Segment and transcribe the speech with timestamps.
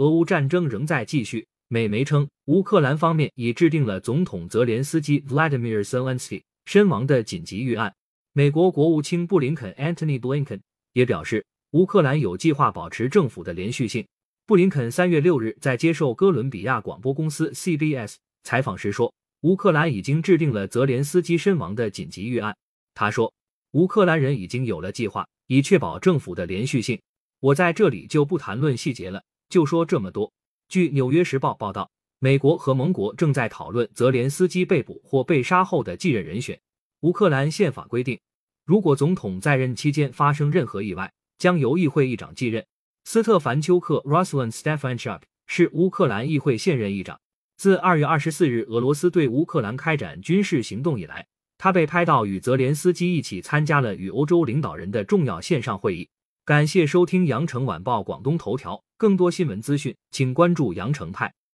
[0.00, 1.46] 俄乌战争仍在继续。
[1.68, 7.94] 美媒称，乌克兰方面已制定了总统泽连斯基 Vladimir Zelensky 身亡的紧急预案。
[8.32, 10.58] 美国国务卿布林肯 Anthony Blinken
[10.94, 14.06] 也表示，乌克兰有计划保持政府的连续性。
[14.46, 19.12] 布林肯三月六日在接受哥伦比亚广播公司 CBS 采访时说，
[19.42, 22.56] 乌克兰已经制定了泽连斯基身亡的紧急预案。
[22.94, 23.30] 他说，
[23.72, 26.98] 乌克兰人已经有了计划，以确保政府的连续性。
[27.40, 29.22] 我在这里就不谈论细节了。
[29.50, 30.32] 就说这么多。
[30.68, 36.58] 据《纽约时报》报道，美国和盟国正在讨论泽连斯基被捕或被杀后的继任人选。
[37.00, 38.18] 乌克兰宪法规定，
[38.64, 42.64] 如果总统在任期间发生任何意外，将由议会议长继任。
[43.04, 47.18] 斯特凡丘克 （Ruslan Stefanchuk） 是乌克兰议会现任议长。
[47.56, 51.26] 自二月二十四日俄罗斯对乌克兰开展军事行动以来，
[51.58, 56.08] 他被拍到与泽连斯基一起参加了与欧洲领导人的重要线上会议。
[56.46, 58.82] 感谢收听羊城晚报广东头条。
[58.96, 61.32] 更多新闻资讯，请关注羊城派。